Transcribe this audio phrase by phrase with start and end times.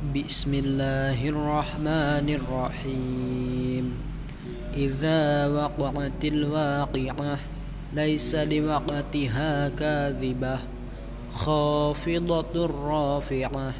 [0.00, 3.84] بسم الله الرحمن الرحيم
[4.72, 7.38] إذا وقعت الواقعة
[7.92, 10.56] ليس لوقتها كاذبة
[11.32, 12.54] خافضة
[12.88, 13.72] رافعة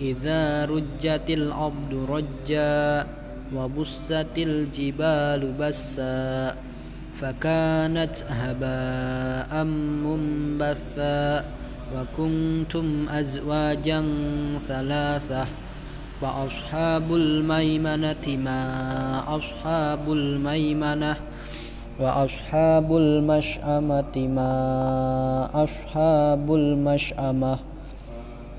[0.00, 3.06] إذا رجت الأرض رجا
[3.54, 6.56] وبست الجبال بسا
[7.22, 9.64] فكانت هباء
[10.02, 11.61] منبثا
[11.92, 14.04] وكنتم أزواجا
[14.68, 15.44] ثلاثة
[16.22, 18.62] وأصحاب الميمنة ما
[19.36, 21.16] أصحاب الميمنة
[22.00, 24.52] وأصحاب المشأمة ما
[25.54, 27.58] أصحاب المشأمة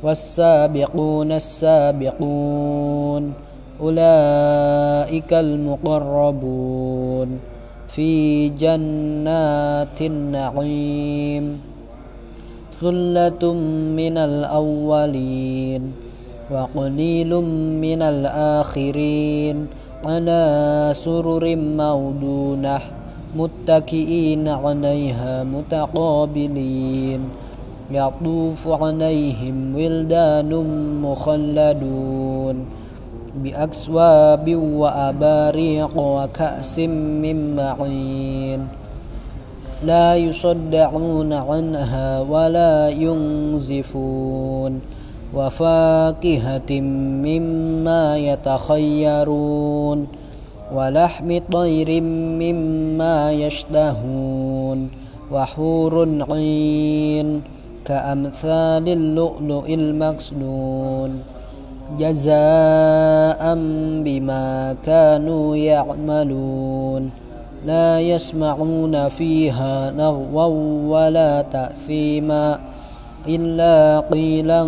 [0.04, 3.34] والسابقون السابقون
[3.82, 7.40] أولئك المقربون
[7.88, 11.73] في جنات النعيم.
[12.84, 13.44] ثلة
[13.96, 15.84] من الأولين
[16.52, 17.32] وقليل
[17.80, 19.58] من الآخرين
[20.06, 20.44] على
[20.96, 22.80] سرر موضونة
[23.36, 27.22] متكئين عليها متقابلين
[27.92, 30.52] يطوف عليهم ولدان
[31.02, 32.58] مخلدون
[33.44, 36.80] بأكسواب وأباريق وكأس
[37.24, 38.83] من معين
[39.86, 44.80] لا يصدعون عنها ولا ينزفون
[45.34, 46.82] وفاكهة
[47.26, 50.08] مما يتخيرون
[50.76, 54.90] ولحم طير مما يشتهون
[55.32, 57.42] وحور عين
[57.86, 61.20] كأمثال اللؤلؤ المكسنون
[62.00, 63.56] جزاء
[64.06, 67.23] بما كانوا يعملون
[67.66, 70.48] لا يسمعون فيها لغوا
[70.88, 72.60] ولا تأثيما
[73.28, 74.62] إلا قيلا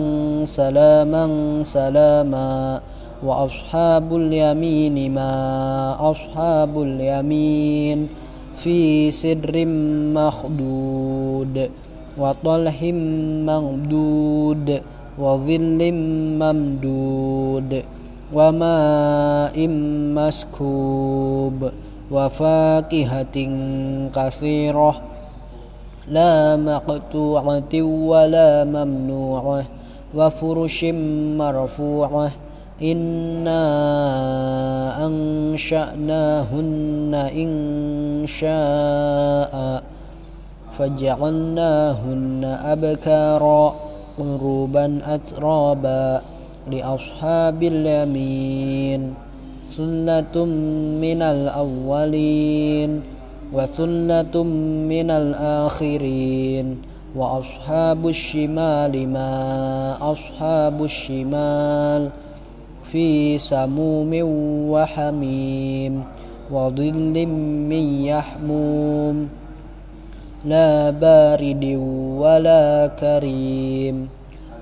[0.45, 1.25] سلاما
[1.63, 2.81] سلاما
[3.23, 5.31] وأصحاب اليمين ما
[6.11, 8.07] أصحاب اليمين
[8.55, 9.65] في سر
[10.15, 11.69] مخدود
[12.17, 12.83] وطلح
[13.49, 14.81] ممدود
[15.19, 15.91] وظل
[16.41, 17.83] ممدود
[18.33, 19.67] وماء
[20.17, 21.71] مسكوب
[22.11, 23.37] وفاكهة
[24.15, 25.01] كثيرة
[26.07, 29.63] لا مقطوعة ولا ممنوعة
[30.15, 30.85] وفرش
[31.37, 32.31] مرفوعة
[32.81, 33.61] إنا
[35.07, 37.51] أنشأناهن إن
[38.27, 39.83] شاء
[40.71, 43.75] فجعلناهن أبكارا
[44.17, 46.21] قروبا أترابا
[46.71, 49.13] لأصحاب اليمين.
[49.77, 50.45] ثلة
[51.03, 53.01] من الأولين
[53.53, 54.43] وثلة
[54.87, 56.77] من الآخرين
[57.15, 59.31] وأصحاب الشمال ما
[60.01, 62.09] أصحاب الشمال
[62.91, 64.11] في سموم
[64.71, 66.03] وحميم
[66.51, 67.15] وظل
[67.69, 69.29] من يحموم
[70.45, 71.65] لا بارد
[72.19, 74.07] ولا كريم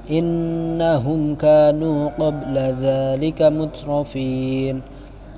[0.10, 4.82] إنهم كانوا قبل ذلك مترفين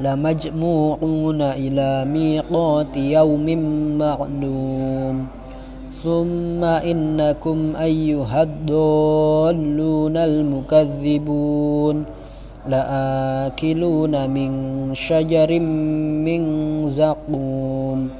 [0.00, 3.58] لمجموعون إلى ميقات يوم
[3.98, 5.26] معلوم.
[6.02, 12.04] ثم إنكم أيها الضالون المكذبون.
[12.68, 14.50] لآكلون من
[14.94, 15.60] شجر
[16.24, 16.42] من
[16.86, 18.10] زقوم.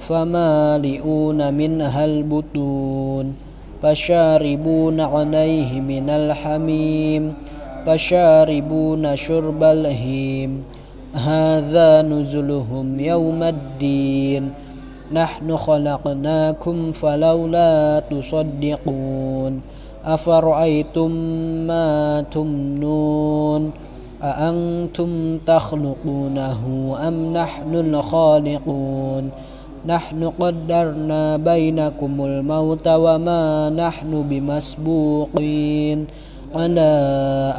[0.00, 3.34] فمالئون منها البطون.
[3.82, 7.34] فشاربون عليه من الحميم.
[7.86, 10.77] فشاربون شرب الهيم.
[11.14, 14.52] هذا نزلهم يوم الدين.
[15.12, 19.60] نحن خلقناكم فلولا تصدقون.
[20.04, 21.10] أفرأيتم
[21.66, 23.70] ما تمنون؟
[24.22, 26.60] أأنتم تخلقونه
[27.08, 29.30] أم نحن الخالقون؟
[29.86, 36.06] نحن قدرنا بينكم الموت وما نحن بمسبوقين.
[36.54, 36.92] على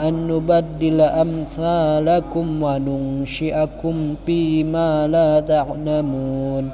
[0.08, 6.70] أن نبدل أمثالكم وننشئكم فيما لا تعلمون.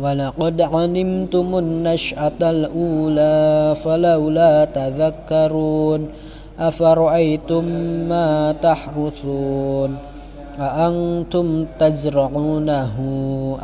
[0.00, 6.08] ولقد علمتم النشأة الأولى فلولا تذكرون.
[6.58, 7.64] أفرأيتم
[8.08, 9.96] ما تحرثون؟
[10.60, 12.94] أأنتم تزرعونه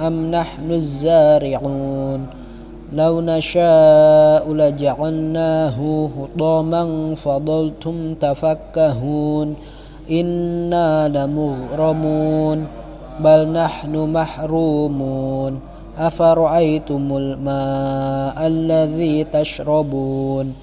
[0.07, 2.44] أم نحن الزارعون؟
[2.95, 9.57] لو نشاء لجعلناه حطاما فظلتم تفكهون
[10.11, 12.67] إنا لمغرمون
[13.21, 15.61] بل نحن محرومون
[15.99, 20.55] أفرأيتم الماء الذي تشربون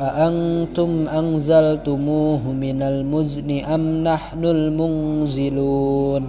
[0.00, 6.28] أأنتم أنزلتموه من المزن أم نحن المنزلون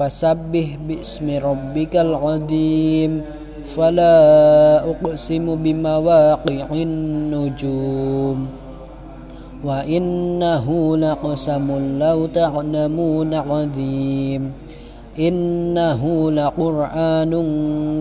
[0.00, 3.22] فسبح باسم ربك العظيم
[3.76, 4.16] فلا
[4.90, 8.38] أقسم بمواقع النجوم
[9.64, 14.52] وإنه لقسم لو تعلمون عظيم
[15.18, 17.32] إنه لقرآن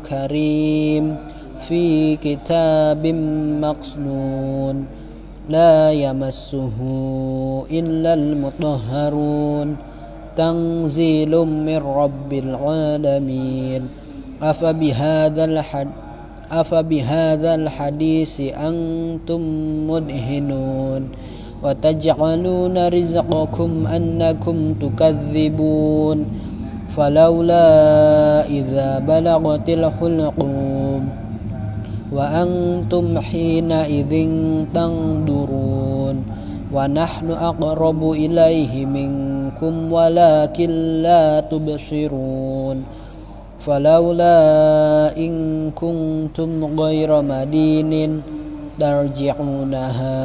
[0.10, 1.16] كريم
[1.68, 3.08] في كتاب
[3.62, 4.86] مقصنون
[5.50, 6.78] لا يمسه
[7.72, 9.89] إلا المطهرون
[10.40, 13.88] تنزيل من رب العالمين.
[14.42, 15.88] أفبهذا الحد
[16.52, 19.42] أفبهذا الحديث أنتم
[19.90, 21.02] مدهنون.
[21.64, 26.26] وتجعلون رزقكم أنكم تكذبون.
[26.96, 27.68] فلولا
[28.48, 31.10] إذا بلغت الحلقوم.
[32.12, 34.30] وأنتم حينئذ
[34.74, 36.24] تنظرون.
[36.74, 39.29] ونحن أقرب إليه منكم.
[39.64, 42.78] ولكن لا تبصرون
[43.60, 44.38] فلولا
[45.18, 45.34] إن
[45.72, 48.22] كنتم غير مدين
[48.80, 50.18] ترجعونها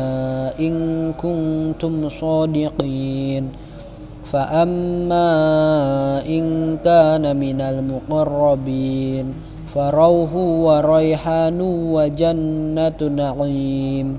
[0.59, 0.75] إن
[1.13, 3.49] كنتم صادقين
[4.33, 5.31] فأما
[6.27, 9.27] إن كان من المقربين
[9.75, 11.61] فروح وريحان
[11.95, 14.19] وجنة نعيم